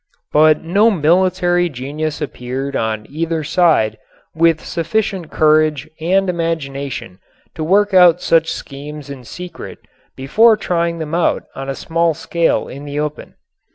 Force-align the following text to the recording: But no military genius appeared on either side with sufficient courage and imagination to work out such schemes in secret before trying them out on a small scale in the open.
But 0.33 0.63
no 0.63 0.89
military 0.89 1.69
genius 1.69 2.21
appeared 2.23 2.75
on 2.75 3.05
either 3.07 3.43
side 3.43 3.99
with 4.33 4.65
sufficient 4.65 5.29
courage 5.29 5.87
and 5.99 6.27
imagination 6.27 7.19
to 7.53 7.63
work 7.63 7.93
out 7.93 8.19
such 8.19 8.51
schemes 8.51 9.11
in 9.11 9.23
secret 9.23 9.77
before 10.15 10.57
trying 10.57 10.97
them 10.97 11.13
out 11.13 11.43
on 11.53 11.69
a 11.69 11.75
small 11.75 12.15
scale 12.15 12.67
in 12.67 12.83
the 12.85 12.99
open. 12.99 13.35